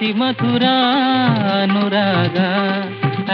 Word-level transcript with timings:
ಅತಿ 0.00 0.12
ಮಧುರಾನುರಾಗ 0.12 2.38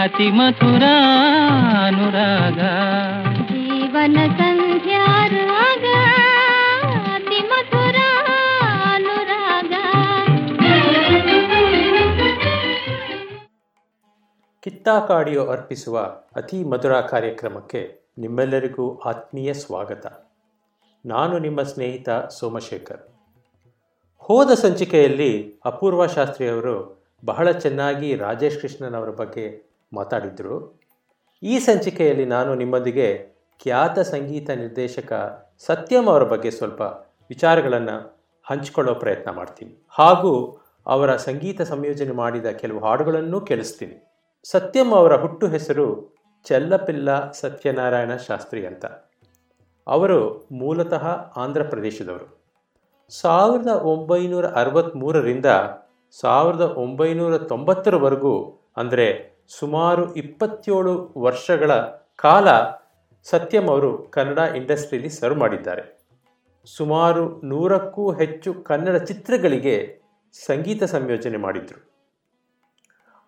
ಅತಿ 0.03 0.29
ಮಧುರಾನುರಾಗ 0.29 2.59
ಜೀವನ 3.45 4.17
ಸಂಧ್ಯಾರಾಗ 4.37 5.85
ಅತಿ 7.13 7.39
ಮಧುರ 7.39 7.95
ಅನುರಾಗ. 8.93 9.73
ಕಿತ್ತಾಕಾಡಿಯೋ 14.59 15.45
ಅರ್ಪಿಸುವ 15.45 16.09
ಅತಿ 16.35 16.63
ಮಧುರ 16.63 17.01
ಕಾರ್ಯಕ್ರಮಕ್ಕೆ 17.01 18.11
ನಿಮ್ಮೆಲ್ಲರಿಗೂ 18.17 19.01
ಆತ್ಮೀಯ 19.05 19.53
ಸ್ವಾಗತ. 19.53 20.27
ನಾನು 21.05 21.39
ನಿಮ್ಮ 21.39 21.61
ಸ್ನೇಹಿತ 21.61 22.09
ಸೋಮಶೇಖರ್. 22.09 23.16
ಹೋದ 24.27 24.51
ಸಂಚಿಕೆಯಲ್ಲಿ 24.51 25.59
ಅಪೂರ್ವ 25.65 26.05
ಶಾಸ್ತ್ರಿಯವರು 26.05 27.03
ಬಹಳ 27.25 27.51
ಚೆನ್ನಾಗಿ 27.51 28.15
ರಾಜೇಶ್ 28.15 28.59
ಕೃಷ್ಣನ್ 28.59 28.95
ಅವರ 28.95 29.09
ಬಗ್ಗೆ 29.09 29.71
ಮಾತಾಡಿದರು. 29.93 30.81
ಈ 31.43 31.59
ಸಂಚಿಕೆಯಲ್ಲಿ 31.59 32.25
ನಾನು 32.25 32.55
ನಿಮ್ಮೊಂದಿಗೆ 32.55 33.27
ಖ್ಯಾತ 33.63 33.99
ಸಂಗೀತ 33.99 34.49
ನಿರ್ದೇಶಕ 34.49 35.13
ಸತ್ಯಂ 35.65 36.07
ಅವರ 36.07 36.23
ಬಗ್ಗೆ 36.23 36.51
ಸ್ವಲ್ಪ 36.51 36.81
ವಿಚಾರಗಳನ್ನು 37.29 38.25
ಹಂಚಿಕೊಳ್ಳೋ 38.43 38.95
ಪ್ರಯತ್ನ 38.95 39.31
ಮಾಡ್ತೀನಿ. 39.31 39.85
ಹಾಗೂ 39.89 40.61
ಅವರ 40.85 41.15
ಸಂಗೀತ 41.15 41.61
ಸಂಯೋಜನೆ 41.61 42.11
ಮಾಡಿದ 42.11 42.45
ಕೆಲವು 42.45 42.79
ಹಾಡುಗಳನ್ನು 42.79 43.41
ಕೇಳಿಸ್ತೀನಿ. 43.41 44.07
ಸತ್ಯಂ 44.43 44.91
ಅವರ 44.91 45.15
ಹುಟ್ಟು 45.15 45.47
ಹೆಸರು 45.47 46.15
ಚೆಲ್ಲಪಿಲ್ಲ 46.43 47.31
ಸತ್ಯನಾರಾಯಣ 47.31 48.15
ಶಾಸ್ತ್ರಿ 48.15 48.65
ಅಂತ. 48.65 48.85
ಅವರು 49.87 50.47
ಮೂಲತಃ 50.51 51.07
ಆಂಧ್ರ 51.35 51.63
ಪ್ರದೇಶದವರು. 51.63 52.36
ಸಾವಿರದ 53.09 53.67
ಒಂಬೈನೂರ 53.67 54.45
ಅರವತ್ತ್ಮೂರರಿಂದ 54.45 55.45
ಸಾವಿರದ 56.11 56.61
ಒಂಬೈನೂರ 56.61 57.37
ತೊಂಬತ್ತರವರೆಗೂ 57.37 58.33
ಅಂದರೆ 58.77 59.05
ಸುಮಾರು 59.59 60.15
ಇಪ್ಪತ್ತೇಳು 60.15 61.13
ವರ್ಷಗಳ 61.17 61.71
ಕಾಲ 62.15 62.47
ಸತ್ಯಂ 63.23 63.69
ಅವರು 63.69 64.03
ಕನ್ನಡ 64.03 64.37
ಇಂಡಸ್ಟ್ರಿಯಲ್ಲಿ 64.37 65.09
ಸರ್ವ್ 65.09 65.39
ಮಾಡಿದ್ದಾರೆ. 65.39 65.83
ಸುಮಾರು 66.65 67.41
ನೂರಕ್ಕೂ 67.43 68.11
ಹೆಚ್ಚು 68.11 68.53
ಕನ್ನಡ 68.53 68.95
ಚಿತ್ರಗಳಿಗೆ 68.95 70.01
ಸಂಗೀತ 70.45 70.83
ಸಂಯೋಜನೆ 70.83 71.37
ಮಾಡಿದರು. 71.37 71.79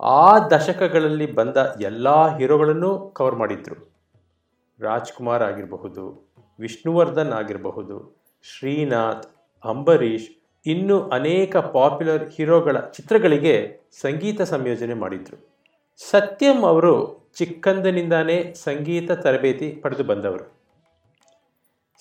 ಆ 0.01 0.47
ದಶಕಗಳಲ್ಲಿ 0.49 1.31
ಬಂದ 1.33 1.57
ಎಲ್ಲ 1.79 2.37
ಹೀರೋಗಳನ್ನು 2.37 3.09
ಕವರ್ 3.09 3.35
ಮಾಡಿದ್ರು. 3.35 3.77
ರಾಜ್ಕುಮಾರ್ 4.79 5.43
ಆಗಿರಬಹುದು, 5.43 6.03
ವಿಷ್ಣುವರ್ಧನ್ 6.59 7.33
ಆಗಿರಬಹುದು, 7.33 7.97
ಶ್ರೀನಾಥ್ 8.43 9.38
ಅಂಬರೀಷ್ 9.65 10.29
ಇನ್ನು 10.65 11.09
ಅನೇಕ 11.09 11.57
ಪಾಪ್ಯುಲರ್ 11.57 12.29
ಹೀರೋಗಳ 12.29 12.79
ಚಿತ್ರಗಳಿಗೆ 12.79 13.79
ಸಂಗೀತ 14.01 14.41
ಸಂಯೋಜನೆ 14.41 14.93
ಮಾಡಿದ್ರು. 14.93 15.37
ಸತ್ಯಂ 16.11 16.63
ಅವರು 16.63 16.93
ಚಿಕ್ಕಂದಿನಿಂದಾನೇ 17.37 18.53
ಸಂಗೀತ 18.53 19.11
ತರಬೇತಿ 19.11 19.71
ಪಡೆದು 19.71 20.03
ಬಂದವರು. 20.03 20.45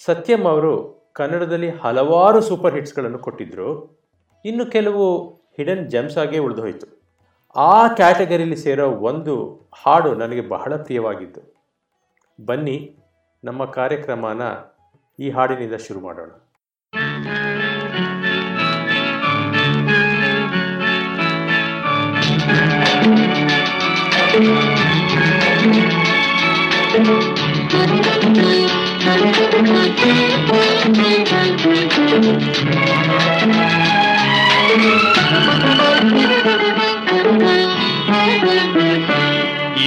ಸತ್ಯಂ 0.05 0.45
ಅವರು 0.45 0.73
ಕನ್ನಡದಲ್ಲಿ 1.13 1.71
ಹಲವಾರು 1.71 2.41
ಸೂಪರ್ 2.41 2.75
ಹಿಟ್ಸ್ಗಳನ್ನು 2.75 3.19
ಕೊಟ್ಟಿದ್ದರು 3.19 3.99
ಇನ್ನು 4.45 4.67
ಕೆಲವು 4.67 5.29
ಹಿಡನ್ 5.57 5.91
ಜೆಮ್ಸ್ 5.91 6.19
ಆಗೇ 6.19 6.39
ಉಳಿದು 6.39 6.61
ಹೋಯಿತು. 6.61 6.87
ಆ 7.57 7.89
ಕ್ಯಾಟಗರಿಲಿ 7.89 8.57
ಸೇರೋ 8.57 8.91
ಒಂದು 8.91 9.35
ಹಾಡು 9.73 10.15
ನನಗೆ 10.15 10.41
ಬಹಳ 10.41 10.77
ಪ್ರಿಯವಾಗಿತ್ತು. 10.77 11.55
ಬನ್ನಿ 12.45 12.97
ನಮ್ಮ 13.45 13.65
ಕಾರ್ಯಕ್ರಮನ 13.65 14.43
ಈ 15.19 15.31
ಹಾಡಿನಿಂದ 15.31 15.75
ಶುರು 15.75 16.01
ಮಾಡೋಣ. 16.01 16.31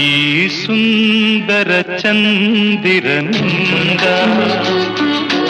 ಈ 0.02 0.48
ಸುಂದರ 0.58 1.72
ಚಂದಿರನಿಂದ 1.98 4.06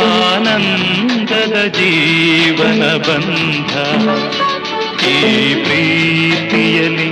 ಆನಂದದ 0.07 1.57
ಜೀವನ 1.77 2.83
ಬಂಧ 3.07 3.73
ಈ 5.03 5.53
ಪ್ರೀತಿಯಲಿ 5.63 7.09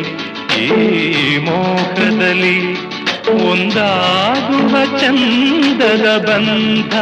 ಈ 0.57 1.37
ಮೋಹದಲ್ಲಿ 1.37 2.57
ಒಂದಾಗುವ 3.49 4.97
ಚಂದದ 4.97 6.25
ಬಂಧ. 6.27 6.95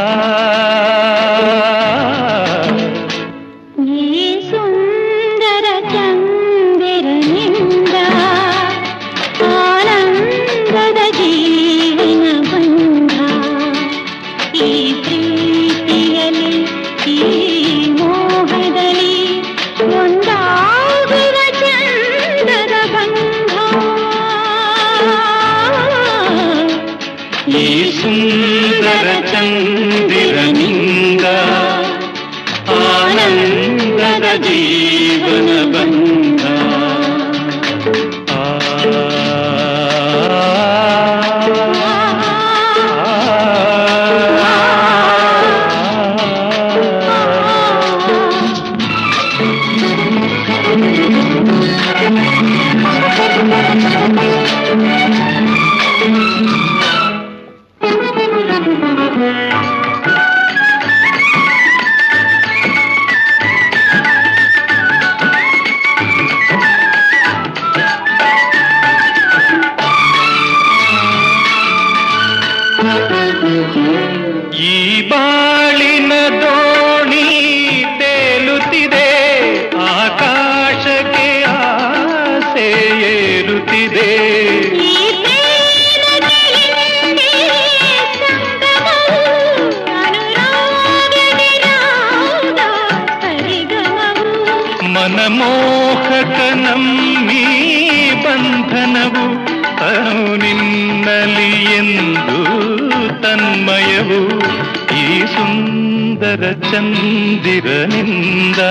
ಸುಂದರ 105.38 106.44
ಚಂದಿರನಿಂದ 106.72 108.62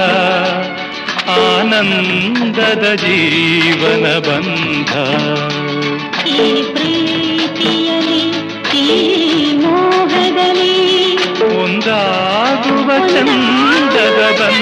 ಆನಂದದ 1.35 2.85
ಜೀವನ 2.95 4.05
ಬಂಧ. 4.27 4.93
ಈ 6.37 6.39
ಪ್ರೀತಿಯಲಿ 6.75 8.23
ಈ 8.83 8.87
ಮೋಹದಲ್ಲಿ 9.63 10.77
ಒಂದಾಗುವ 11.61 12.89
ಚಂದದ 13.15 14.21
ಬಂಧ. 14.41 14.56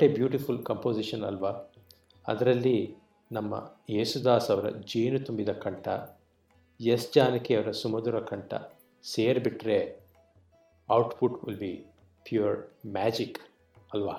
ವಾಟ್ 0.00 0.12
ಎ 0.12 0.14
ಬ್ಯೂಟಿಫುಲ್ 0.14 0.64
ಕಂಪೋಸಿಷನ್ 0.64 1.22
ಅಲ್ವಾ? 1.22 1.72
ಅದರಲ್ಲಿ 2.28 2.96
ನಮ್ಮ 3.32 3.54
ಯೇಸುದಾಸ್ 3.90 4.50
ಅವರ 4.50 4.68
ಜೇನು 4.68 5.18
ತುಂಬಿದ 5.18 5.48
ಕಂಠ, 5.48 5.88
ಎಸ್ 6.80 7.12
ಜಾನಕಿ 7.12 7.54
ಅವರ 7.54 7.70
ಸುಮಧುರ 7.70 8.20
ಕಂಠ 8.20 8.54
ಸೇರಿಬಿಟ್ರೆ 9.02 10.00
output 10.90 11.44
will 11.44 11.58
be 11.58 11.72
pure 12.24 12.76
magic 12.86 13.38
ಅಲ್ವಾ? 13.94 14.16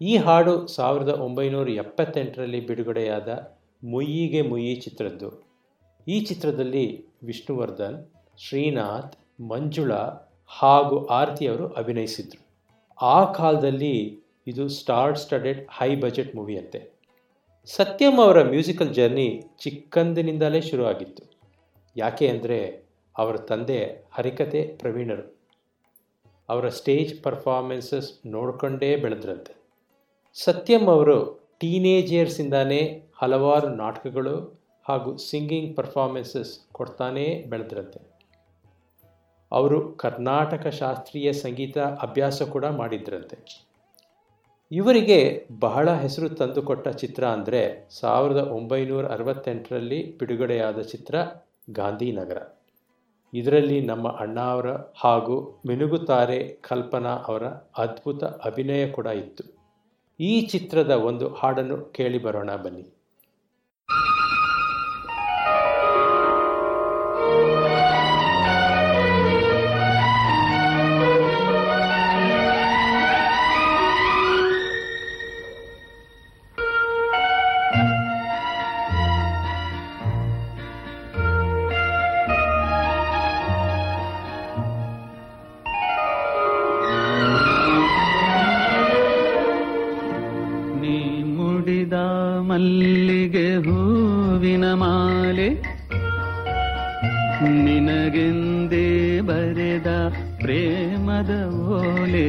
ಈ 0.00 0.16
ಹಾಡು 0.16 0.66
ಸಾವಿರದ 0.66 1.08
ಒಂಬೈನೂರ 1.08 1.68
ಎಪ್ಪತ್ತೆಂಟರಲ್ಲಿ 1.68 2.66
ಬಿಡುಗಡೆಯಾದ 2.66 3.28
ಮುಯ್ಯಿಗೆ 3.84 4.42
ಮುಯ್ಯಿ 4.42 4.76
ಚಿತ್ರದ್ದು. 4.76 5.30
ಈ 6.08 6.20
ಚಿತ್ರದಲ್ಲಿ 6.20 6.86
ವಿಷ್ಣುವರ್ಧನ್, 7.24 7.98
ಶ್ರೀನಾಥ್, 8.38 9.42
ಮಂಜುಳಾ 9.42 10.04
ಹಾಗೂ 10.46 11.06
ಆರತಿ 11.06 11.46
ಅವರು 11.46 11.68
ಅಭಿನಯಿಸಿದರು. 11.68 12.48
ಆ 13.02 13.32
ಕಾಲದಲ್ಲಿ 13.32 14.27
ಇದು 14.48 14.68
star 14.68 15.18
studded 15.18 15.68
high 15.70 15.96
budget 15.96 16.36
movie 16.36 16.58
ಅಂತೆ 16.58 16.98
ಸತ್ಯಂ 17.66 18.20
ಅವರ 18.20 18.42
ಮ್ಯೂಸಿಕಲ್ 18.42 18.94
ಜರ್ನಿ 18.94 19.42
ಚಿಕ್ಕಂದಿನಿಂದಲೇ 19.58 20.60
ಶುರುವಾಗಿತ್ತು. 20.60 21.22
ಯಾಕೆ 21.96 22.28
ಅಂದರೆ 22.28 22.82
ಅವರ 23.18 23.36
ತಂದೆ 23.36 24.08
ಹರಿಕತೆ 24.12 24.60
ಪ್ರವೀಣರು. 24.78 25.24
ಅವರ 26.48 26.68
ಸ್ಟೇಜ್ 26.68 27.22
ಪರ್ಫಾರ್ಮೆನ್ಸಸ್ 27.22 28.26
ನೋಡ್ಕೊಂಡೇ 28.26 28.96
ಬೆಳೆದ್ರಂತೆ. 28.96 29.54
ಸತ್ಯಂ 30.34 30.86
ಅವರು 30.86 31.16
ಟೀನೇಜರ್ಸಿಂದಾನೇ 31.60 33.02
ಹಲವಾರು 33.16 33.68
ನಾಟಕಗಳು 33.68 34.36
ಹಾಗೂ 34.88 35.16
ಸಿಂಗಿಂಗ್ 35.16 35.76
ಪರ್ಫಾರ್ಮೆನ್ಸಸ್ 35.76 36.52
ಕೊಡ್ತಾನೇ 36.72 37.42
ಬೆಳೆದ್ರಂತೆ. 37.48 38.00
ಅವರು 39.52 39.92
ಕರ್ನಾಟಕ 39.92 40.66
ಶಾಸ್ತ್ರೀಯ 40.66 41.32
ಸಂಗೀತ 41.32 41.78
ಅಭ್ಯಾಸ 41.78 42.42
ಕೂಡ 42.42 42.64
ಮಾಡಿದ್ರಂತೆ. 42.64 43.67
ಇವರಿಗೆ 44.72 45.48
ಬಹಳ 45.60 45.92
ಹೆಸರು 45.92 46.28
ತಂದುಕೊಟ್ಟ 46.28 46.88
ಚಿತ್ರ 46.88 47.24
ಅಂದರೆ 47.26 47.88
ಸಾವಿರದ 48.00 48.36
ಒಂಬೈನೂರ 48.36 49.06
ಅರವತ್ತೆಂಟರಲ್ಲಿ 49.06 50.18
ಬಿಡುಗಡೆಯಾದ 50.18 50.80
ಚಿತ್ರ 50.80 51.14
ಗಾಂಧಿನಗರ. 51.70 52.38
ಇದರಲ್ಲಿ 53.34 53.80
ನಮ್ಮ 53.80 54.08
ಅಣ್ಣ 54.08 54.40
ಅವರ 54.40 54.66
ಹಾಗೂ 54.96 55.62
ಮಿನುಗುತಾರೆ 55.66 56.38
ಕಲ್ಪನಾ 56.68 57.10
ಅವರ 57.10 57.46
ಅದ್ಭುತ 57.78 58.24
ಅಭಿನಯ 58.24 58.88
ಕೂಡ 58.88 59.06
ಇತ್ತು. 59.06 59.44
ಈ 60.20 60.46
ಚಿತ್ರದ 60.46 60.90
ಒಂದು 60.90 61.28
ಹಾಡನ್ನು 61.34 61.92
ಕೇಳಿ 61.92 62.18
ಬರೋಣ 62.18 62.50
ಬನ್ನಿ. 62.56 62.97
ಓಲೆ 101.48 102.28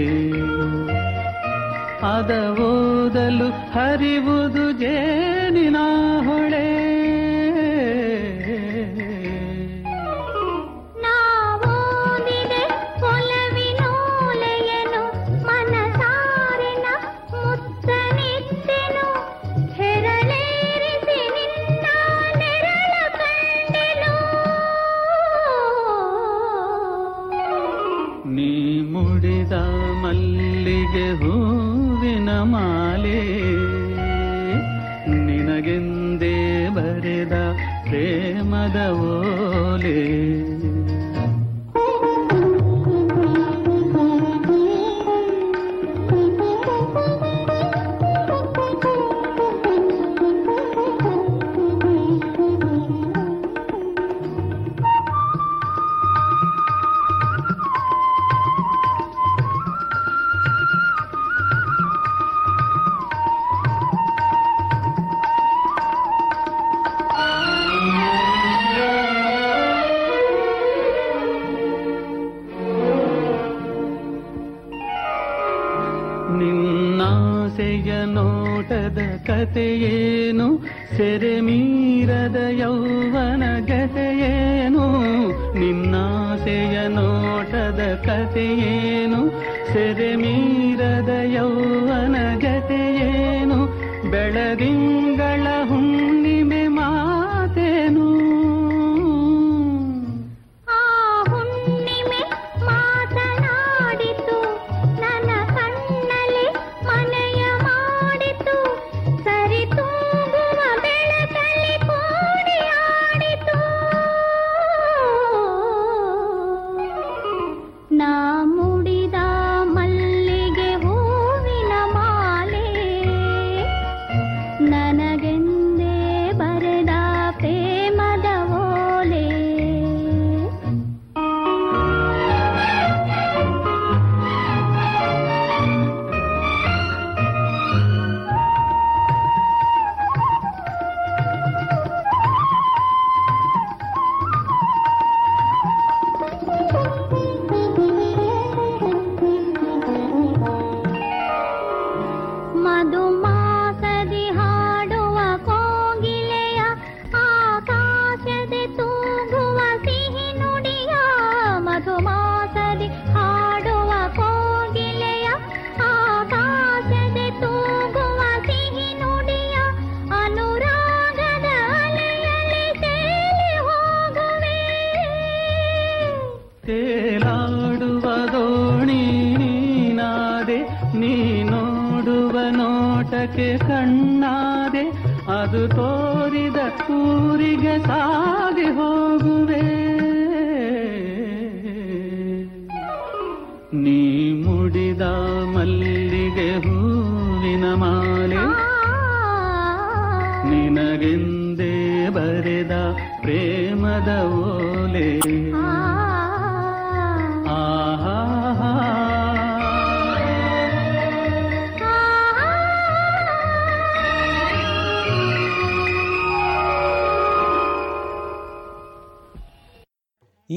ಅದ 2.15 2.31
ಓದಲು 2.59 3.47
ಹರಿವುದು 3.47 4.71
ಜೇನಿನ 4.71 5.77
ಹೊಳೆ. 6.27 6.68
మదవోలే. 38.59 39.97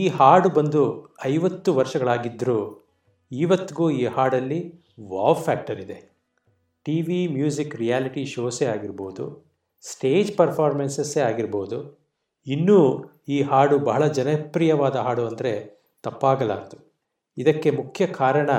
ಈ 0.02 0.04
ಹಾಡು 0.18 0.48
ಬಂದು 0.58 0.82
ಐವತ್ತು 1.32 1.70
ವರ್ಷಗಳಾಗಿದ್ದರೂ 1.78 2.58
ಇವತ್ತಿಗೂ 3.30 3.86
ಈ 4.00 4.04
ಹಾಡಲ್ಲಿ 4.16 4.60
ವಾವ್ 5.12 5.40
ಫ್ಯಾಕ್ಟರ್ 5.46 5.80
ಇದೆ. 5.84 5.98
ಟಿ 6.86 6.96
ವಿ 7.06 7.18
ಮ್ಯೂಸಿಕ್, 7.36 7.74
ರಿಯಾಲಿಟಿ 7.82 8.22
ಶೋಸೇ 8.34 8.66
ಆಗಿರ್ಬೋದು, 8.74 9.24
ಸ್ಟೇಜ್ 9.84 10.30
ಪರ್ಫಾರ್ಮೆನ್ಸಸ್ಸೇ 10.40 11.20
ಆಗಿರ್ಬೋದು, 11.30 11.78
ಇನ್ನೂ 12.46 12.78
ಈ 13.34 13.38
ಹಾಡು 13.50 13.76
ಬಹಳ 13.88 14.02
ಜನಪ್ರಿಯವಾದ 14.18 14.96
ಹಾಡು 15.06 15.24
ಅಂದರೆ 15.30 15.52
ತಪ್ಪಾಗಲಾರದು. 16.04 16.78
ಇದಕ್ಕೆ 17.36 17.68
ಮುಖ್ಯ 17.80 18.06
ಕಾರಣ 18.20 18.50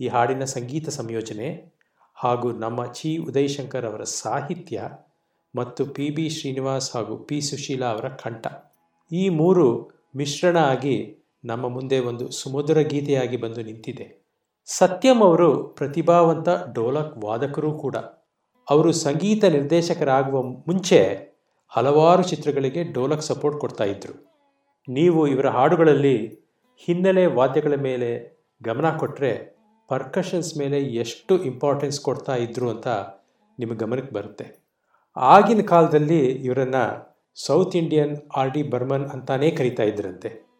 ಈ 0.00 0.08
ಹಾಡಿನ 0.14 0.44
ಸಂಗೀತ 0.56 0.88
ಸಂಯೋಜನೆ 0.98 1.48
ಹಾಗೂ 2.16 2.48
ನಮ್ಮ 2.64 2.80
ಚಿ 2.98 3.10
ಉದಯಶಂಕರ್ 3.30 3.86
ಅವರ 3.90 4.02
ಸಾಹಿತ್ಯ 4.20 4.82
ಮತ್ತು 5.54 5.82
ಪಿ 5.96 6.06
ಬಿ 6.16 6.26
ಶ್ರೀನಿವಾಸ್ 6.36 6.88
ಹಾಗೂ 6.94 7.14
ಪಿ 7.28 7.38
ಸುಶೀಲಾ 7.48 7.88
ಅವರ 7.94 8.08
ಕಂಠ. 8.22 8.44
ಈ 9.10 9.24
ಮೂರು 9.40 9.66
ಮಿಶ್ರಣ 10.16 10.56
ಆಗಿ 10.56 11.16
ನಮ್ಮ 11.44 11.68
ಮುಂದೆ 11.68 11.98
ಒಂದು 11.98 12.30
ಸುಮಧುರ 12.30 12.80
ಗೀತೆಯಾಗಿ 12.80 13.36
ಬಂದು 13.36 13.62
ನಿಂತಿದೆ. 13.62 14.22
ಸತ್ಯಂ 14.66 15.20
ಅವರು 15.22 15.64
ಪ್ರತಿಭಾವಂತ 15.64 16.48
ಡೋಲಕ್ 16.74 17.24
ವಾದಕರೂ 17.24 17.78
ಕೂಡ. 17.78 17.96
ಅವರು 18.70 18.92
ಸಂಗೀತ 18.92 19.44
ನಿರ್ದೇಶಕರಾಗುವ 19.44 20.42
ಮುಂಚೆ 20.42 21.32
ಹಲವಾರು 21.68 22.22
ಚಿತ್ರಗಳಿಗೆ 22.22 22.84
ಡೋಲಕ್ 22.84 23.22
ಸಪೋರ್ಟ್ 23.22 23.60
ಕೊಡ್ತಾ 23.60 23.84
ಇದ್ದರು 23.84 24.32
ನೀವು 24.88 25.26
ಇವರ 25.26 25.48
ಹಾಡುಗಳಲ್ಲಿ 25.48 26.28
ಹಿನ್ನೆಲೆ 26.86 27.26
ವಾದ್ಯಗಳ 27.26 27.74
ಮೇಲೆ 27.74 28.10
ಗಮನ 28.62 28.96
ಕೊಟ್ಟರೆ 28.96 29.56
ಪರ್ಕಷನ್ಸ್ 29.88 30.58
ಮೇಲೆ 30.58 30.82
ಎಷ್ಟು 30.82 31.44
ಇಂಪಾರ್ಟೆನ್ಸ್ 31.44 32.00
ಕೊಡ್ತಾ 32.00 32.36
ಇದ್ರು 32.36 32.70
ಅಂತ 32.70 32.88
ನಿಮಗೆ 33.58 33.78
ಗಮನಕ್ಕೆ 33.78 34.14
ಬರುತ್ತೆ. 34.14 34.46
ಆಗಿನ 35.16 35.62
ಕಾಲದಲ್ಲಿ 35.62 36.26
ಇವರನ್ನು 36.26 37.11
South 37.36 37.76
Indian 37.76 38.16
R 38.36 38.50
D 38.50 38.62
Burman 38.62 39.04
ಅಂತಾನೇ 39.04 39.50
ಕರಿತಾ 39.50 39.82
ಇದ್ರಂತೆ. 39.82 40.52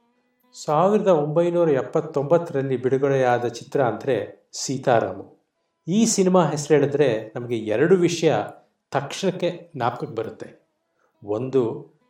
ಸಾವಿರದ 0.54 1.08
ಒಂಬೈನೂರ 1.08 1.68
ಎಪ್ಪತ್ತೊಂಬತ್ತರಲ್ಲಿ 1.68 2.76
ಬಿಡುಗಡೆಯಾದ 2.76 3.46
ಚಿತ್ರ 3.46 3.82
ಅಂದರೆ 3.82 4.48
ಸೀತಾರಾಮು. 4.52 5.42
ಈ 5.88 6.06
ಸಿನಿಮಾ 6.06 6.44
ಹೆಸರು 6.44 6.74
ಹೇಳಿದ್ರೆ 6.74 7.32
ನಮಗೆ 7.36 7.56
ಎರಡು 7.56 7.96
ವಿಷಯ 7.96 8.34
ತಕ್ಷಣಕ್ಕೆ 8.90 9.72
ಜ್ಞಾಪಕಕ್ಕೆ 9.76 10.14
ಬರುತ್ತೆ. 10.14 10.48
ಒಂದು, 11.22 11.62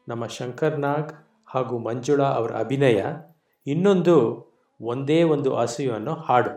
ನಮ್ಮ 0.09 0.27
ಶಂಕರ್ 0.27 0.79
ನಾಗ್ 0.79 1.13
ಹಾಗೂ 1.47 1.79
ಮಂಜುಳಾ 1.79 2.25
ಅವರ 2.25 2.53
ಅಭಿನಯ, 2.57 3.05
ಇನ್ನೊಂದು, 3.67 4.17
ಒಂದೇ 4.81 5.23
ಒಂದು 5.23 5.57
ಆಸೆಯು 5.57 5.93
ಅನ್ನೋ 5.93 6.15
ಹಾಡು. 6.15 6.51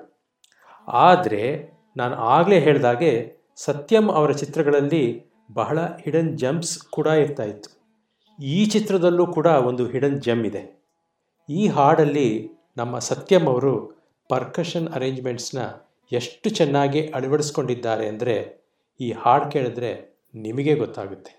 ಆದರೆ 0.88 1.44
ನಾನು 1.98 2.16
ಆಗಲೇ 2.16 2.60
ಹೇಳಿದಾಗೆ 2.60 3.42
ಸತ್ಯಂ 3.56 4.10
ಅವರ 4.10 4.32
ಚಿತ್ರಗಳಲ್ಲಿ 4.32 5.26
ಬಹಳ 5.54 5.80
ಹಿಡನ್ 5.80 6.38
ಜಂಪ್ಸ್ 6.38 6.80
ಕೂಡ 6.80 7.08
ಇರ್ತಾ 7.08 7.44
ಇತ್ತು. 7.44 7.75
ಈ 8.40 8.66
ಚಿತ್ರದಲ್ಲೂ 8.66 9.26
ಕೂಡ 9.26 9.46
ಒಂದು 9.46 9.88
ಹಿಡನ್ 9.88 10.22
ಜಮ್ 10.22 10.46
ಇದೆ. 10.46 10.64
ಈ 11.50 11.68
ಹಾಡಲ್ಲಿ 11.68 12.28
ನಮ್ಮ 12.78 13.00
ಸತ್ಯಂ 13.00 13.48
ಅವರು 13.48 13.74
ಪರ್ಕಷನ್ 14.30 14.88
ಅರೇಂಜ್ಮೆಂಟ್ಸ್ನ 14.88 15.60
ಎಷ್ಟು 16.12 16.50
ಚೆನ್ನಾಗಿ 16.50 17.08
ಅಳವಡಿಸ್ಕೊಂಡಿದ್ದಾರೆ 17.08 18.08
ಅಂದರೆ 18.08 18.36
ಈ 19.00 19.12
ಹಾಡು 19.12 19.52
ಕೇಳಿದ್ರೆ 19.52 19.92
ನಿಮಗೆ 20.34 20.76
ಗೊತ್ತಾಗುತ್ತೆ. 20.76 21.32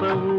ನಂದಾದೀಪವು 0.00 0.29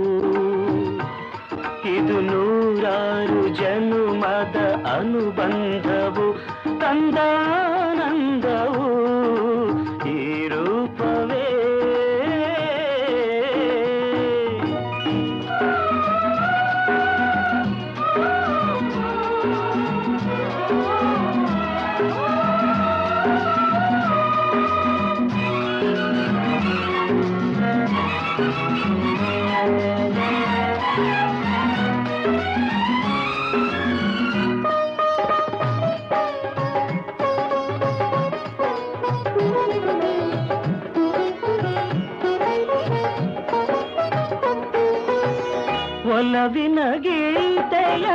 ಒಲವಿನ 46.42 46.80
ಗೀತೆಯ 47.02 48.06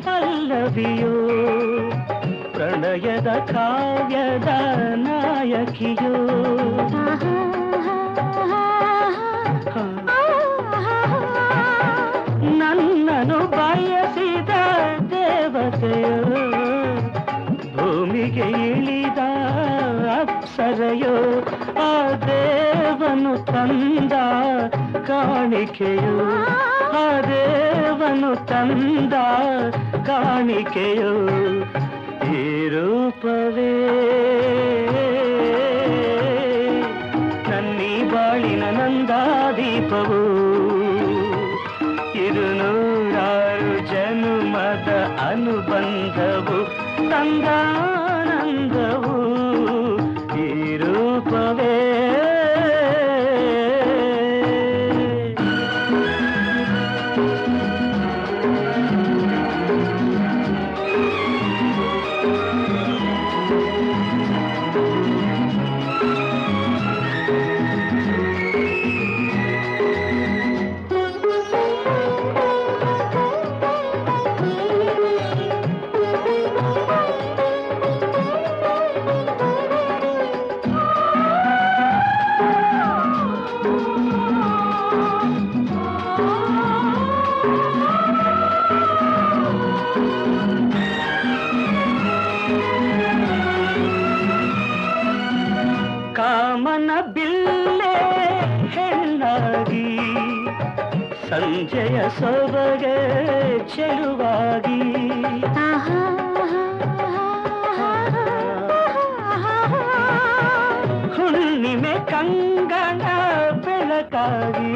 ಪಲ್ಲವಿಯೋ 0.00 1.12
ಪ್ರಣಯದ 2.52 3.28
ಕಾವ್ಯದ 3.52 4.48
ನಾಯಕಿಯೋ. 4.94 6.14
ನನ್ನನು 12.58 13.38
ಬಯಸಿದ 13.46 14.48
ದೇವತೆಯೋ. 15.10 16.16
ಭೂಮಿಗೆ 17.76 18.68
ಇಳಿದ 18.70 19.18
ಅಪ್ಸರೆಯೋ 20.20 21.16
ಆ 21.82 22.12
ದೇವನು 22.26 23.46
ತಂದ 23.46 24.12
ಕಾಣಿಕೆಯೋ. 25.06 26.18
ಆ 26.98 27.02
ದೇವನು 27.26 28.30
ತಂದ 28.50 29.14
ಕಾಣಿಕೆಯೋ 30.08 31.12
ಈ 32.32 32.34
ರೂಪವೇ 32.68 33.72
ನನ್ನೀ 37.48 37.92
ಬಾಳಿನ 38.12 38.64
ನಂದಾದೀಪವು 38.78 40.22
ಇದು 42.22 42.46
ನೂರಾರು 42.60 43.74
ಜನುಮದ 43.90 44.88
ಅನುಬಂಧವು 45.28 46.58
ತಂದಾನಂದವು 47.12 49.14
ಈ 50.40 50.48
ಬಿಲ್ಲೆ 97.48 97.94
ಹೆಣ್ಣಾಗಿ 98.74 99.86
ಸಂಜೆಯ 101.28 101.98
ಸೊಬಗೆ 102.18 102.96
ಚೆಲುವಾಗಿ. 103.74 104.80
ಹುಣ್ಣಿಮೆ 111.16 111.94
ಕಂಗಣ 112.10 113.02
ಬೆಳಕಾಗಿ 113.64 114.74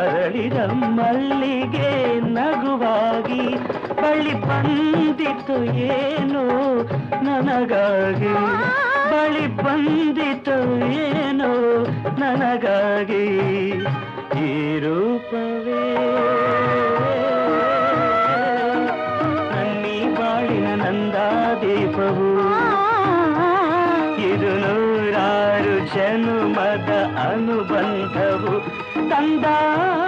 ಅರಳಿದ 0.00 0.58
ಮಲ್ಲಿಗೆ 0.98 1.92
ನಗುವಾಗಿ 2.36 3.44
ಬಳಿ 4.02 4.34
ಬಂದಿತು 4.48 5.58
ಏನು 5.94 6.44
ನನಗಾಗಿ. 7.26 8.34
ಬಳಿ 9.18 9.46
ಬಂದಿತು 9.46 10.56
ಏನು 10.90 11.82
ನನಗಾಗಿ 12.20 13.26
ಈ 14.38 14.78
ರೂಪವೇ. 14.78 15.84
ನನ್ನಿ 19.50 20.14
ಬಾಳಿನ 20.14 20.68
ನಂದಾದೀಪವು. 20.74 22.30
ಇದು 24.20 24.50
ನೂರಾರು 24.58 25.94
ಜನುಮದ 25.94 26.90
ಅನುಬಂಧವು. 27.30 28.54
ತಂದಾನಂದವು 29.10 30.07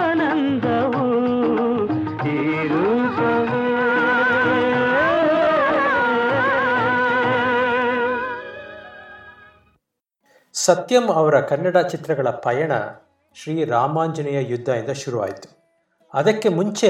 ಸತ್ಯಂ 10.63 11.05
ಅವರ 11.19 11.35
ಕನ್ನಡ 11.49 11.77
ಚಿತ್ರಗಳ 11.91 12.29
ಪಯಣ 12.45 12.73
ಶ್ರೀ 13.35 13.53
ರಾಮಾಂಜನೇಯ 13.73 14.39
ಯುದ್ಧದಿಂದ 14.51 14.93
ಶುರುವಾಯಿತು. 15.01 15.47
ಅದಕ್ಕೆ 16.13 16.49
ಮುಂಚೆ 16.57 16.89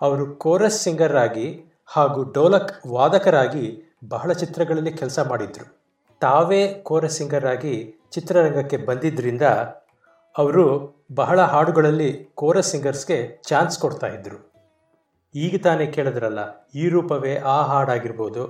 ಅವರು 0.00 0.24
ಕೋರಸ್ 0.44 0.80
ಸಿಂಗರ್ 0.84 1.16
ಆಗಿ 1.24 1.46
ಹಾಗೂ 1.94 2.20
ಡೋಲಕ್ 2.36 2.72
ವಾದಕರಾಗಿ 2.94 3.66
ಬಹಳ 4.14 4.30
ಚಿತ್ರಗಳಲ್ಲಿ 4.42 4.92
ಕೆಲಸ 5.00 5.18
ಮಾಡಿದ್ರು. 5.30 5.66
ತಾವೇ 6.22 6.60
ಕೋರಸ್ 6.88 7.18
ಸಿಂಗರ್ 7.20 7.48
ಆಗಿ 7.52 7.74
ಚಿತ್ರರಂಗಕ್ಕೆ 8.14 8.80
ಬಂದಿದ್ದರಿಂದ 8.88 9.46
ಅವರು 10.34 10.66
ಬಹಳ 11.20 11.38
ಹಾಡುಗಳಲ್ಲಿ 11.52 12.10
ಕೋರಸ್ 12.40 12.72
ಸಿಂಗರ್ಸ್ಗೆ 12.72 13.18
ಚಾನ್ಸ್ 13.50 13.78
ಕೊಡ್ತಾ 13.82 14.08
ಇದ್ರು. 14.16 14.38
ಈಗ 15.34 15.54
ತಾನೇ 15.64 15.86
ಕೇಳಿದ್ರಲ್ಲ, 15.96 16.40
ಈ 16.74 16.84
ರೂಪವೇ 16.94 17.34
ಆ 17.54 17.56
ಹಾಡಾಗಿರ್ಬೋದು. 17.70 18.44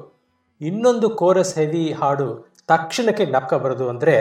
ಇನ್ನೊಂದು 0.60 1.08
ಕೋರಸ್ 1.22 1.56
ಹೆವಿ 1.58 1.86
ಹಾಡು 2.00 2.28
ತಕ್ಷಣಕ್ಕೆ 2.70 3.24
ಜ್ಞಾಪಕ 3.30 3.54
ಬರೋದು 3.64 3.86
ಅಂದರೆ 3.92 4.14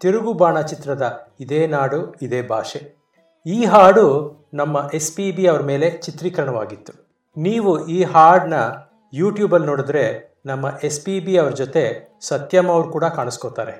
ತಿರುಗುಬಾಣ 0.00 0.60
ಚಿತ್ರದ 0.60 1.04
ಇದೇ 1.40 1.66
ನಾಡು, 1.66 2.00
ಇದೇ 2.22 2.42
ಭಾಷೆ. 2.42 2.80
ಈ 3.46 3.64
ಹಾಡು 3.64 4.06
ನಮ್ಮ 4.54 4.90
ಎಸ್ 4.98 5.16
ಪಿ 5.16 5.26
ಬಿ 5.36 5.44
ಅವ್ರ 5.46 5.62
ಮೇಲೆ 5.62 5.90
ಚಿತ್ರೀಕರಣವಾಗಿತ್ತು. 6.04 6.92
ನೀವು 7.36 7.72
ಈ 7.96 7.98
ಹಾಡನ್ನ 8.12 8.54
ಯೂಟ್ಯೂಬಲ್ಲಿ 9.12 9.66
ನೋಡಿದ್ರೆ 9.66 10.04
ನಮ್ಮ 10.46 10.66
ಎಸ್ 10.88 11.00
ಪಿ 11.04 11.20
ಬಿ 11.20 11.34
ಅವ್ರ 11.36 11.52
ಜೊತೆ 11.52 11.82
ಸತ್ಯಮ್ 12.20 12.68
ಅವರು 12.74 12.88
ಕೂಡ 12.90 13.04
ಕಾಣಿಸ್ಕೋತಾರೆ. 13.18 13.74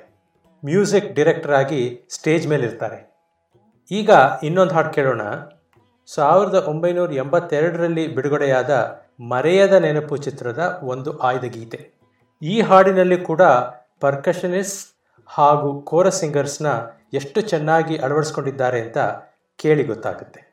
ಮ್ಯೂಸಿಕ್ 0.63 1.09
ಡಿರೆಕ್ಟರ್ 1.17 1.55
ಆಗಿ 1.61 1.81
ಸ್ಟೇಜ್ 2.09 2.45
ಮೇಲಿರ್ತಾರೆ 2.47 2.99
ಈಗ 3.91 4.09
ಇನ್ನೊಂದು 4.43 4.73
ಹಾಡು 4.73 4.91
ಕೇಳೋಣ. 4.97 5.21
ಸಾವಿರದ 6.09 6.57
ಒಂಬೈನೂರ 6.71 7.11
ಎಂಬತ್ತೆರಡರಲ್ಲಿ 7.23 8.05
ಬಿಡುಗಡೆಯಾದ 8.15 8.71
ಮರೆಯದ 9.31 9.75
ನೆನಪು 9.85 10.17
ಚಿತ್ರದ 10.17 10.81
ಒಂದು 10.93 11.11
ಆಯ್ದ 11.19 11.45
ಗೀತೆ. 11.57 11.79
ಈ 12.41 12.55
ಹಾಡಿನಲ್ಲಿ 12.61 13.17
ಕೂಡ 13.29 13.41
ಪರ್ಕಷನಿಸ್ಟ್ 13.99 14.87
ಹಾಗೂ 15.31 15.81
ಕೋರ 15.81 16.09
ಸಿಂಗರ್ಸ್ನ 16.09 16.67
ಎಷ್ಟು 17.13 17.41
ಚೆನ್ನಾಗಿ 17.41 17.97
ಅಳವಡಿಸ್ಕೊಂಡಿದ್ದಾರೆ 17.97 18.81
ಅಂತ 18.81 18.97
ಕೇಳಿ 19.59 19.83
ಗೊತ್ತಾಗುತ್ತೆ. 19.83 20.50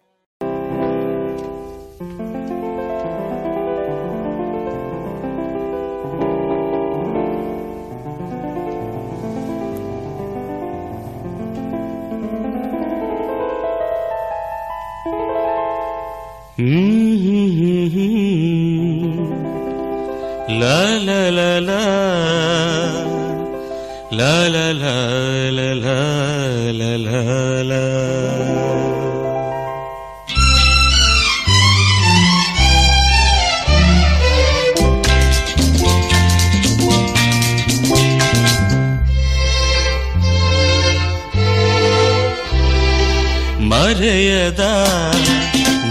ಮರೆಯದ 43.71 44.65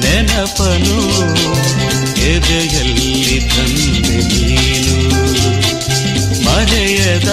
ನೆನಪನು 0.03 0.99
ಎದೆಯಲ್ಲಿ 2.27 3.13
ತಂದೆ 3.49 4.17
ನೀನು 4.29 4.97
ಮರೆಯದ 6.45 7.31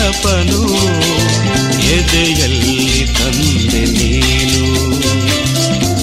ನೆನಪನು 0.00 0.60
ಎದೆಯಲ್ಲಿ 1.94 2.76
ತಂದೆ 3.16 3.80
ನೀನು. 3.96 4.62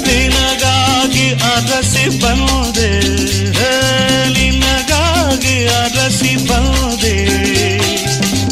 ನಿನಗಾಗಿ 0.07 1.25
ಅರಸಿ 1.51 2.05
ಬಂದೆ 2.21 2.89
ನಿನಗಾಗಿ 4.35 5.55
ಅರಸಿ 5.77 6.33
ಬಂದೆ. 6.49 7.15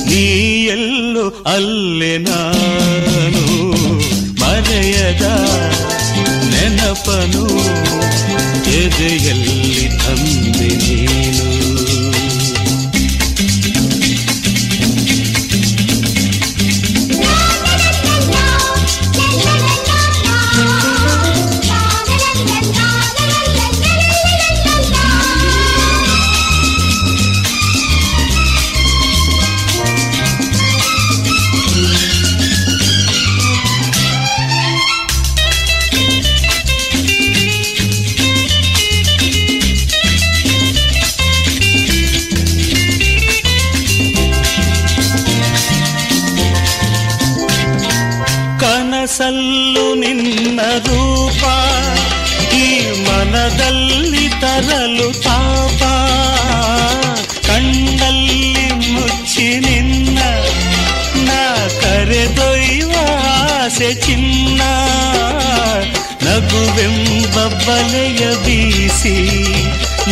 ನೀ 0.10 0.23
ಎಲ್ಲೋ 0.75 1.25
ಅಲ್ಲೇ 1.53 2.13
ನಾನು 2.29 3.45
ಮರೆಯದ 4.41 5.27
ನೆನಪನು, 6.53 7.45
ಎದೆಯಲ್ಲಿ 8.79 9.88
ತಂದೆ 10.03 10.71
ನೀನು. 10.84 11.24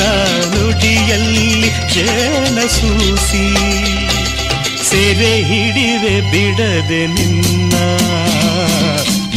ನಾನುಡಿಯಲ್ಲಿ 0.04 1.50
ಕ್ಷೇಣ 1.88 2.58
ಸೂಸಿ 2.76 3.46
ಸೆರೆ 4.88 5.34
ಹಿಡಿವೆ 5.50 6.16
ಬಿಡದೆ 6.32 7.02
ನಿನ್ನ 7.16 7.74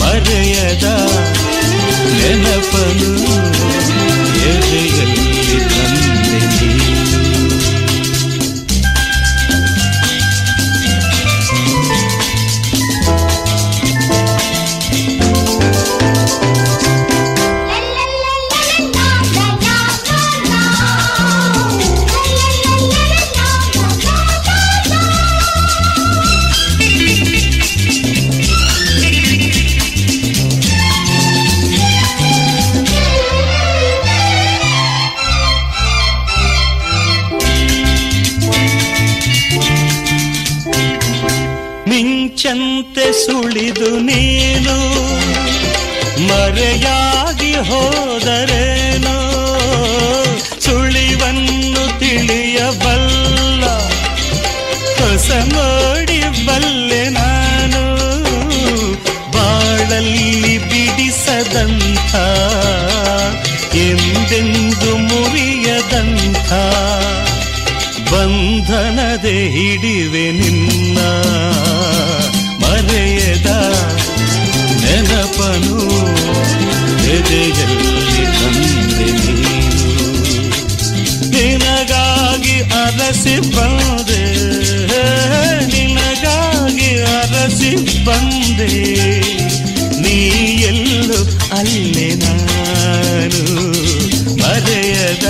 ಮರೆಯದ 0.00 0.87
ನೆನಪನು 2.12 3.12
ಎದೆಯಲ್ಲಿ 4.46 5.29
ತಂದೆ 5.70 6.40
ಮಿಂಚಂತೆ 42.46 43.04
ಸುಳಿದು 43.12 43.88
ನೀನು, 43.98 44.74
ಮರೆಯಾಗಿ 46.28 47.52
ಹೋದರೇನೋ? 47.68 49.14
ಸುಳಿವನ್ನು 50.61 51.85
ತಿಳಿಯಬಲ್ಲ 51.98 53.64
ಹೊಸ 54.98 55.30
ನೋಡಿ 55.54 56.20
ನಾನು, 57.11 57.82
ಬಾಳಲ್ಲಿ 59.32 60.59
ಬಿಡಿಸದಂಥ, 60.70 62.14
ಎಂದೆಂದು 63.87 64.92
ಮುರಿಯದಂಥ, 65.09 66.52
ಬಂಧನದೆ 68.12 69.38
ಹಿಡಿವೆ 69.48 70.26
ನಿನ್ನ 70.32 70.98
ನೆನಪನು 75.38 75.79
ಎದೆಯಲ್ಲಿ 77.09 78.22
ತಂದೆ 78.37 79.09
ನೀನು 79.33 79.90
ನಿನಗಾಗಿ 81.35 82.57
ಅರಸಿ 82.79 83.35
ಬಂದೆ 83.57 84.22
ನಿನಗಾಗಿ 85.72 86.90
ಅರಸಿ 87.16 87.72
ಬಂದೆ 88.07 88.70
ನೀ 90.03 90.16
ಎಲ್ಲೋ 90.70 91.20
ಅಲ್ಲೇ 91.59 92.09
ನಾನು 92.25 93.44
ಮರೆಯದ 94.40 95.27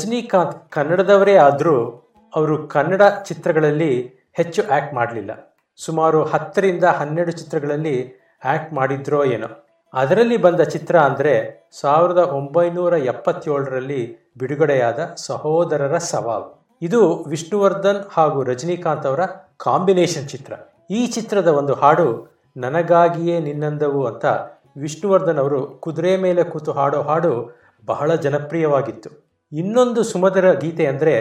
ರಜನಿಕಾಂತ್ 0.00 0.54
ಕನ್ನಡದವರೇ 0.72 1.32
ಆದರೂ 1.36 1.74
ಅವರು 2.32 2.54
ಕನ್ನಡ 2.74 3.02
ಚಿತ್ರಗಳಲ್ಲಿ 3.28 3.88
ಹೆಚ್ಚು 4.32 4.60
ಆ್ಯಕ್ಟ್ 4.70 4.94
ಮಾಡಲಿಲ್ಲ. 4.94 5.32
ಸುಮಾರು 5.78 6.20
ಹತ್ತರಿಂದ 6.24 6.84
ಹನ್ನೆರಡು 6.84 7.32
ಚಿತ್ರಗಳಲ್ಲಿ 7.32 7.94
ಆ್ಯಕ್ಟ್ 8.44 8.72
ಮಾಡಿದ್ರೋ 8.72 9.20
ಏನೋ. 9.34 9.48
ಅದರಲ್ಲಿ 9.94 10.36
ಬಂದ 10.36 10.60
ಚಿತ್ರ 10.60 10.96
ಅಂದರೆ 11.08 11.34
ಸಾವಿರದ 11.80 12.22
ಒಂಬೈನೂರ 12.38 12.92
ಎಪ್ಪತ್ತೇಳರಲ್ಲಿ 13.12 14.00
ಬಿಡುಗಡೆಯಾದ 14.38 15.00
ಸಹೋದರರ 15.26 15.98
ಸವಾಲು. 15.98 16.48
ಇದು 16.82 17.00
ವಿಷ್ಣುವರ್ಧನ್ 17.28 18.02
ಹಾಗೂ 18.12 18.40
ರಜನಿಕಾಂತ್ 18.42 19.06
ಅವರ 19.06 19.24
ಕಾಂಬಿನೇಷನ್ 19.66 20.28
ಚಿತ್ರ. 20.28 20.52
ಈ 20.90 21.06
ಚಿತ್ರದ 21.06 21.48
ಒಂದು 21.60 21.74
ಹಾಡು, 21.74 22.10
ನನಗಾಗಿಯೇ 22.56 23.38
ನಿನ್ನಂದವು 23.38 24.04
ಅಂತ 24.06 24.24
ವಿಷ್ಣುವರ್ಧನ್ 24.76 25.42
ಅವರು 25.46 25.62
ಕುದುರೆ 25.84 26.14
ಮೇಲೆ 26.16 26.44
ಕೂತು 26.44 26.72
ಹಾಡೋ 26.72 27.02
ಹಾಡು 27.02 27.34
ಬಹಳ 27.86 28.14
ಜನಪ್ರಿಯವಾಗಿತ್ತು. 28.14 29.29
ಇನ್ನೊಂದು 29.52 30.02
ಸುಮಧುರ 30.02 30.52
ಗೀತೆ 30.52 30.86
ಅಂದರೆ 30.86 31.14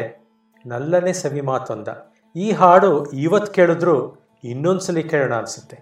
ನಲ್ಲನೆ 0.66 1.14
ಸವಿ 1.14 1.42
ಮಾತೊಂದ. 1.42 1.88
ಈ 2.36 2.52
ಹಾಡು 2.52 3.12
ಇವತ್ತು 3.12 3.54
ಕೇಳಿದ್ರು 3.54 3.96
ಇನ್ನೊಂದ್ಸಲಿ 4.44 5.04
ಕೇಳೋಣ 5.04 5.34
ಅನಿಸುತ್ತೆ. 5.34 5.78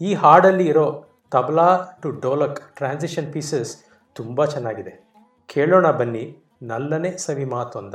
ಈ 0.00 0.14
ಹಾಡಲ್ಲಿ 0.14 0.66
ಇರೋ 0.66 1.04
tabla 1.30 1.98
to 2.02 2.10
dholak 2.10 2.76
transition 2.76 3.32
pieces 3.32 3.72
ತುಂಬ 4.14 4.44
ಚೆನ್ನಾಗಿದೆ. 4.44 5.08
ಕೇಳೋಣ 5.46 5.90
ಬನ್ನಿ 5.90 6.24
ನಲ್ಲನೆ 6.62 7.16
ಸವಿ 7.16 7.44
ಮಾತೊಂದ. 7.44 7.94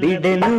ಬಿಡೆನು 0.00 0.50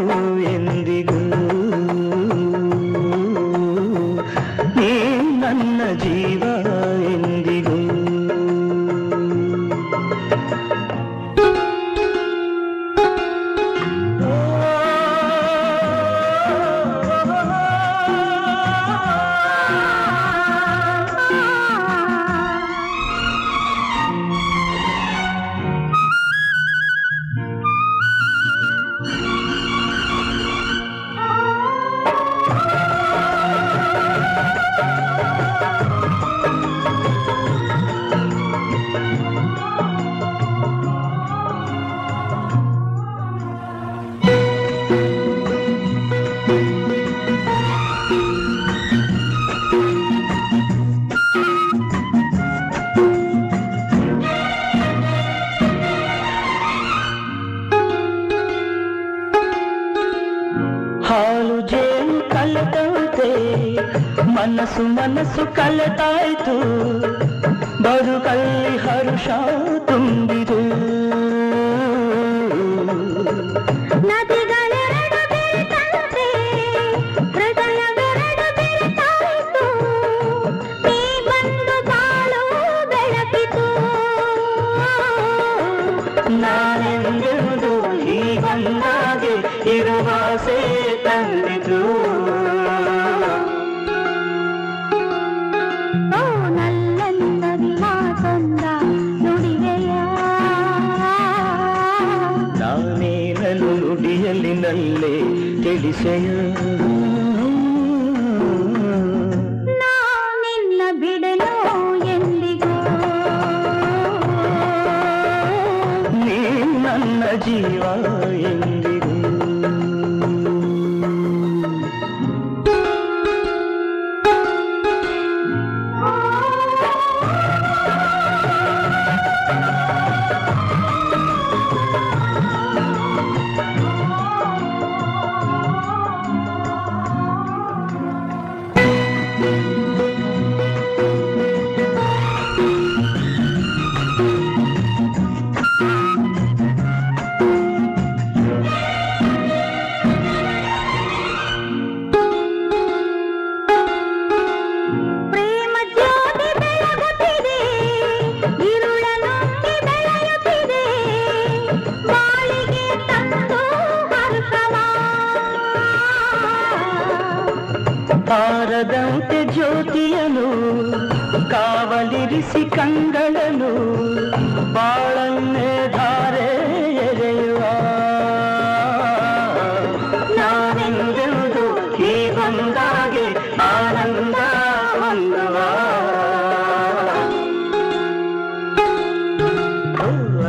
만나는 86.28 87.20
들도 87.20 87.82
그 87.82 87.98
이 88.08 88.36
건나게 88.36 89.42
이루어질 89.64 91.02
땅에 91.02 91.57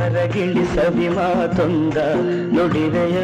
ಹೊರಗಿಳಿ 0.09 0.65
ಸವಿ 0.65 1.09
ಮಾತೊಂದ 1.09 1.97
ನುಡಿದೆಯ. 2.53 3.17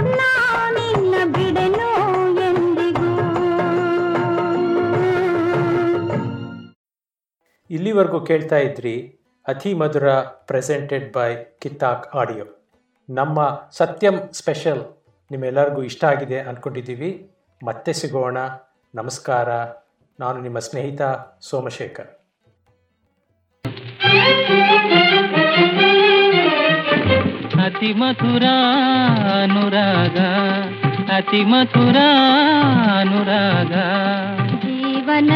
ನಾನಿನ್ನ 0.00 1.14
ಬಿಡೆನು 1.24 1.88
ಎಂದಿಗೂ. 2.40 3.10
ಇಲ್ಲಿವರೆಗೂ 7.70 8.20
ಕೇಳ್ತಾ 8.20 8.56
ಇದ್ರಿ 8.56 9.18
ಅತಿ 9.48 9.74
ಮಧುರ 9.74 10.12
ಪ್ರೆಸೆಂಟೆಡ್ 10.20 11.12
ಬೈ 11.12 11.58
ಕಿತ್ತಾಕ್ 11.58 12.16
ಆಡಿಯೋ 12.16 12.44
ನಮ್ಮ 13.10 13.68
ಸತ್ಯಂ 13.70 14.32
ಸ್ಪೆಷಲ್ 14.32 14.82
ನಿಮ್ಮೆಲ್ಲರಿಗೂ 15.30 15.82
ಇಷ್ಟ 15.82 16.04
ಆಗಿದೆ 16.04 16.38
ಅಂದ್ಕೊಂಡಿದ್ದೀವಿ 16.40 17.30
ಮತ್ತೆ 17.64 17.92
ಸಿಗೋಣ. 17.92 18.36
ನಮಸ್ಕಾರ. 18.94 19.48
ನಾನು 20.20 20.40
ನಿಮ್ಮ 20.40 20.58
ಸ್ನೇಹಿತ 20.58 21.02
ಸೋಮಶೇಖರ್. 21.40 22.21
ಅತಿ 27.64 27.90
ಮಧುರ 27.92 28.44
ಅನುರಾಗ 29.36 30.18
ಅತಿ 31.12 31.40
ಮಧುರ 31.44 31.98
ಅನುರಾಗ 32.96 33.72
ಜೀವನ 34.64 35.30